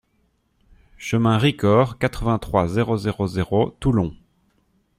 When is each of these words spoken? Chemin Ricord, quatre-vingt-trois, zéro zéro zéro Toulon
Chemin 0.97 1.37
Ricord, 1.37 1.99
quatre-vingt-trois, 1.99 2.67
zéro 2.67 2.97
zéro 2.97 3.27
zéro 3.27 3.77
Toulon 3.79 4.15